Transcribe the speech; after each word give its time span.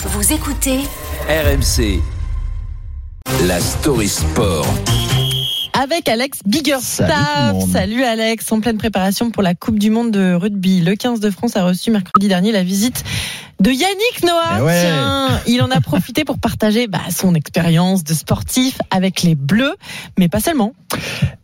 Vous 0.00 0.32
écoutez 0.32 0.78
RMC. 1.28 2.00
La 3.48 3.58
story 3.58 4.08
sport. 4.08 4.64
avec 5.72 6.08
Alex 6.08 6.38
Biggerstaff. 6.46 7.56
Salut. 7.58 7.72
Salut 7.72 8.04
Alex, 8.04 8.52
en 8.52 8.60
pleine 8.60 8.78
préparation 8.78 9.32
pour 9.32 9.42
la 9.42 9.56
Coupe 9.56 9.78
du 9.78 9.90
Monde 9.90 10.12
de 10.12 10.34
rugby. 10.34 10.82
Le 10.82 10.94
15 10.94 11.18
de 11.18 11.30
France 11.30 11.56
a 11.56 11.64
reçu 11.64 11.90
mercredi 11.90 12.28
dernier 12.28 12.52
la 12.52 12.62
visite 12.62 13.02
de 13.60 13.70
Yannick 13.70 14.22
Noah. 14.24 14.58
Eh 14.58 14.62
ouais. 14.62 14.80
Tiens, 14.82 15.40
il 15.46 15.62
en 15.62 15.70
a 15.70 15.80
profité 15.80 16.24
pour 16.24 16.38
partager 16.38 16.86
bah, 16.86 17.00
son 17.10 17.34
expérience 17.34 18.04
de 18.04 18.14
sportif 18.14 18.78
avec 18.90 19.22
les 19.22 19.34
Bleus, 19.34 19.74
mais 20.18 20.28
pas 20.28 20.40
seulement. 20.40 20.72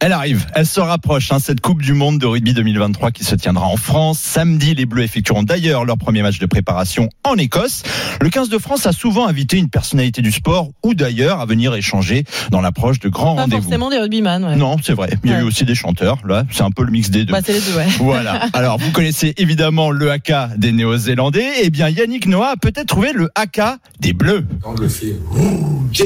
Elle 0.00 0.12
arrive, 0.12 0.46
elle 0.54 0.66
se 0.66 0.80
rapproche, 0.80 1.32
hein, 1.32 1.38
cette 1.38 1.60
Coupe 1.60 1.82
du 1.82 1.92
Monde 1.92 2.18
de 2.18 2.26
rugby 2.26 2.54
2023 2.54 3.10
qui 3.10 3.24
se 3.24 3.34
tiendra 3.34 3.66
en 3.66 3.76
France. 3.76 4.18
Samedi, 4.18 4.74
les 4.74 4.86
Bleus 4.86 5.02
effectueront 5.02 5.42
d'ailleurs 5.42 5.84
leur 5.84 5.98
premier 5.98 6.22
match 6.22 6.38
de 6.38 6.46
préparation 6.46 7.08
en 7.24 7.36
Écosse. 7.36 7.82
Le 8.20 8.28
15 8.30 8.48
de 8.48 8.58
France 8.58 8.86
a 8.86 8.92
souvent 8.92 9.26
invité 9.26 9.56
une 9.56 9.68
personnalité 9.68 10.22
du 10.22 10.32
sport 10.32 10.68
ou 10.82 10.94
d'ailleurs 10.94 11.40
à 11.40 11.46
venir 11.46 11.74
échanger 11.74 12.24
dans 12.50 12.60
l'approche 12.60 13.00
de 13.00 13.08
grands 13.08 13.34
Pas 13.34 13.42
rendez-vous. 13.42 13.62
forcément 13.62 13.90
des 13.90 13.98
rugbyman. 13.98 14.44
Ouais. 14.44 14.56
Non, 14.56 14.76
c'est 14.82 14.94
vrai. 14.94 15.10
Il 15.24 15.30
y 15.30 15.34
a 15.34 15.40
eu 15.40 15.44
aussi 15.44 15.64
des 15.64 15.74
chanteurs. 15.74 16.18
Là, 16.26 16.44
c'est 16.50 16.62
un 16.62 16.70
peu 16.70 16.84
le 16.84 16.90
mix 16.90 17.10
des 17.10 17.24
deux. 17.24 17.32
Bah, 17.32 17.40
c'est 17.44 17.52
les 17.52 17.60
deux, 17.60 17.76
ouais. 17.76 17.86
Voilà. 17.98 18.46
Alors, 18.52 18.78
vous 18.78 18.90
connaissez 18.92 19.34
évidemment 19.36 19.90
le 19.90 20.10
haka 20.10 20.50
des 20.56 20.72
Néo-Zélandais. 20.72 21.46
Eh 21.62 21.70
bien, 21.70 21.88
Yannick 22.04 22.26
Noah 22.26 22.50
a 22.50 22.56
peut-être 22.58 22.88
trouvé 22.88 23.14
le 23.14 23.30
haka 23.34 23.78
des 23.98 24.12
Bleus. 24.12 24.44
Quand 24.62 24.78
le 24.78 24.90
fait 24.90 25.14
rouge, 25.30 26.04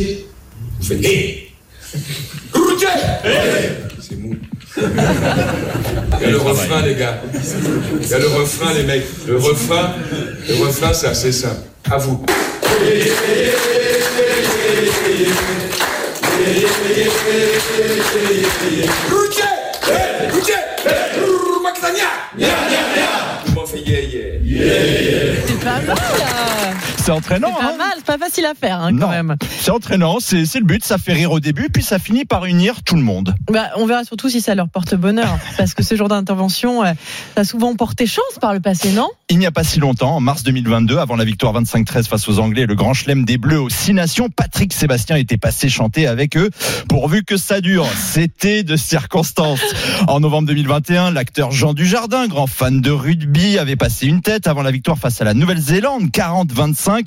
vous 0.78 0.86
faites 0.86 1.04
C'est 4.00 4.16
mou. 4.20 4.36
Il 4.76 4.82
y 6.22 6.24
a 6.24 6.30
le 6.30 6.36
refrain, 6.38 6.82
les 6.82 6.94
gars. 6.94 7.20
Il 8.00 8.08
y 8.08 8.14
a 8.14 8.18
le 8.20 8.28
refrain, 8.28 8.74
les 8.74 8.84
mecs. 8.84 9.06
Le 9.26 9.38
refrain, 9.38 9.96
le 10.48 10.64
refrain, 10.64 10.92
c'est 10.92 11.08
assez 11.08 11.32
simple. 11.32 11.62
À 11.90 11.98
vous. 11.98 12.24
Rouge 19.10 19.42
Rouge 20.30 21.62
Mactania 21.64 22.77
Familie. 25.68 26.48
C'est 27.08 27.14
entraînant, 27.14 27.48
C'est 27.56 27.64
pas 27.64 27.72
hein 27.72 27.76
mal, 27.78 27.92
c'est 27.96 28.04
pas 28.04 28.18
facile 28.18 28.44
à 28.44 28.52
faire 28.52 28.82
hein, 28.82 28.90
quand 28.90 29.06
Non. 29.06 29.08
même. 29.08 29.36
C'est 29.62 29.70
entraînant, 29.70 30.18
c'est 30.20 30.42
le 30.56 30.64
but, 30.66 30.84
ça 30.84 30.98
fait 30.98 31.14
rire 31.14 31.32
au 31.32 31.40
début, 31.40 31.70
puis 31.72 31.82
ça 31.82 31.98
finit 31.98 32.26
par 32.26 32.44
unir 32.44 32.82
tout 32.82 32.96
le 32.96 33.00
monde. 33.00 33.34
Bah, 33.50 33.70
on 33.76 33.86
verra 33.86 34.04
surtout 34.04 34.28
si 34.28 34.42
ça 34.42 34.54
leur 34.54 34.68
porte 34.68 34.94
bonheur, 34.94 35.38
parce 35.56 35.72
que 35.72 35.82
ce 35.82 35.94
genre 35.96 36.08
d'intervention, 36.08 36.84
euh, 36.84 36.92
ça 37.34 37.40
a 37.40 37.44
souvent 37.44 37.74
porté 37.76 38.04
chance 38.06 38.38
par 38.42 38.52
le 38.52 38.60
passé, 38.60 38.92
non? 38.92 39.08
Il 39.30 39.38
n'y 39.38 39.46
a 39.46 39.50
pas 39.50 39.64
si 39.64 39.80
longtemps, 39.80 40.16
en 40.16 40.20
mars 40.20 40.42
2022, 40.42 40.98
avant 40.98 41.16
la 41.16 41.24
victoire 41.24 41.58
25-13 41.58 42.08
face 42.08 42.28
aux 42.28 42.40
Anglais, 42.40 42.66
le 42.66 42.74
grand 42.74 42.92
chelem 42.92 43.24
des 43.24 43.38
Bleus 43.38 43.62
aux 43.62 43.70
Six 43.70 43.94
Nations, 43.94 44.28
Patrick 44.28 44.74
Sébastien 44.74 45.16
était 45.16 45.38
passé 45.38 45.70
chanter 45.70 46.06
avec 46.06 46.36
eux, 46.36 46.50
pourvu 46.90 47.24
que 47.24 47.38
ça 47.38 47.62
dure. 47.62 47.86
C'était 47.96 48.64
de 48.64 48.76
circonstance. 48.76 49.60
En 50.08 50.20
novembre 50.20 50.48
2021, 50.48 51.12
l'acteur 51.12 51.52
Jean 51.52 51.72
Dujardin, 51.72 52.26
grand 52.26 52.46
fan 52.46 52.82
de 52.82 52.90
rugby, 52.90 53.56
avait 53.58 53.76
passé 53.76 54.06
une 54.06 54.20
tête 54.20 54.46
avant 54.46 54.60
la 54.60 54.70
victoire 54.70 54.98
face 54.98 55.22
à 55.22 55.24
la 55.24 55.32
Nouvelle-Zélande, 55.32 56.10
40-25. 56.10 56.97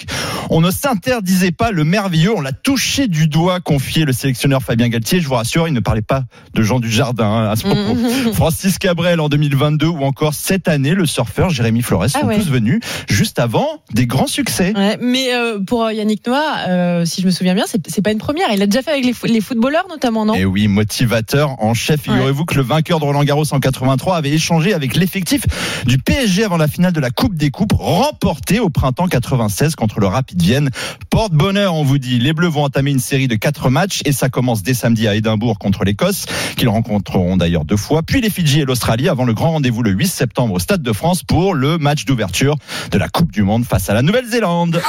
On 0.50 0.62
ne 0.62 0.72
s'interdisait 0.72 1.52
pas 1.52 1.72
le 1.72 1.84
merveilleux, 1.84 2.34
on 2.36 2.42
l'a 2.42 2.52
touché 2.52 3.08
du 3.08 3.28
doigt, 3.28 3.60
confié 3.60 4.06
le 4.06 4.14
sélectionneur 4.14 4.62
Fabien 4.62 4.90
Galtier. 4.90 5.20
Je 5.22 5.28
vous 5.28 5.36
rassure, 5.36 5.68
il 5.68 5.74
ne 5.74 5.80
parlait 5.80 6.02
pas 6.02 6.24
de 6.54 6.64
Jean 6.64 6.80
Dujardin 6.80 7.26
hein, 7.28 7.50
à 7.52 7.56
ce 7.56 7.64
propos. 7.64 7.98
Francis 8.34 8.78
Cabrel 8.78 9.20
en 9.20 9.30
2022 9.30 9.88
ou 9.88 10.04
encore 10.04 10.34
cette 10.34 10.68
année, 10.68 10.94
le 10.94 11.06
surfeur 11.06 11.50
Jérémy 11.50 11.82
Flores 11.82 12.10
sont 12.10 12.20
Ah 12.24 12.26
ouais. 12.26 12.38
tous 12.40 12.50
venus 12.50 12.80
juste 13.10 13.40
avant 13.40 13.68
des 13.94 14.08
grands 14.08 14.28
succès. 14.28 14.74
Ouais, 14.76 14.98
mais 15.02 15.34
euh, 15.34 15.60
pour 15.60 15.86
euh, 15.86 15.94
Yannick 15.94 16.26
Noah, 16.28 16.68
euh, 16.70 17.06
si 17.06 17.22
je 17.22 17.26
me 17.26 17.32
souviens 17.32 17.54
bien, 17.56 17.66
c'est 17.68 18.02
pas 18.02 18.12
une 18.12 18.18
première. 18.18 18.48
Il 18.52 18.60
l'a 18.60 18.68
déjà 18.68 18.82
fait 18.82 18.92
avec 18.92 19.06
les, 19.06 19.14
fo- 19.14 19.28
les 19.32 19.42
footballeurs 19.42 19.86
notamment, 19.90 20.26
non? 20.26 20.34
Et 20.34 20.46
oui, 20.46 20.68
motivateur 20.68 21.56
en 21.64 21.74
chef. 21.74 22.02
Figurez-vous 22.02 22.46
que 22.46 22.56
le 22.56 22.62
vainqueur 22.64 23.00
de 23.00 23.06
Roland 23.06 23.24
Garros 23.24 23.46
en 23.54 23.60
83 23.60 24.18
avait 24.18 24.32
échangé 24.32 24.74
avec 24.74 24.96
l'effectif 24.96 25.44
du 25.86 25.98
PSG 25.98 26.44
avant 26.44 26.58
la 26.58 26.68
finale 26.68 26.94
de 26.94 27.00
la 27.00 27.10
Coupe 27.12 27.36
des 27.36 27.50
Coupes, 27.52 27.74
remportée 27.74 28.60
au 28.60 28.70
printemps 28.70 29.08
96 29.08 29.76
contre 29.82 30.00
le 30.00 30.06
Rapid 30.06 30.40
Vienne. 30.40 30.70
Porte-bonheur, 31.10 31.74
on 31.74 31.84
vous 31.84 31.98
dit. 31.98 32.20
Les 32.20 32.34
Bleus 32.34 32.50
vont 32.50 32.66
entamer 32.66 32.92
une 32.92 33.00
série 33.00 33.28
de 33.28 33.34
quatre 33.34 33.72
matchs 33.72 34.02
et 34.06 34.12
ça 34.12 34.30
commence 34.30 34.62
dès 34.62 34.76
samedi 34.76 35.08
à 35.08 35.16
Édimbourg 35.16 35.58
contre 35.58 35.84
l'Écosse, 35.84 36.28
qu'ils 36.56 36.70
rencontreront 36.70 37.36
d'ailleurs 37.36 37.66
deux 37.66 37.78
fois. 37.78 38.04
Puis 38.04 38.22
les 38.22 38.30
Fidji 38.30 38.62
et 38.62 38.66
l'Australie 38.66 39.10
avant 39.10 39.26
le 39.26 39.34
grand 39.34 39.54
rendez-vous 39.54 39.82
le 39.82 39.90
8 39.90 40.08
septembre 40.08 40.54
au 40.54 40.60
Stade 40.60 40.84
de 40.84 40.94
France 40.94 41.24
pour 41.24 41.56
le 41.56 41.80
match 41.80 42.06
d'ouverture 42.06 42.58
de 42.92 43.00
la 43.00 43.10
Coupe 43.10 43.32
du 43.32 43.42
Monde 43.42 43.66
face 43.66 43.90
à 43.90 43.96
la 43.96 44.04
Nouvelle-Zélande. 44.04 44.80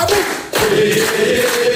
Vous 0.52 1.71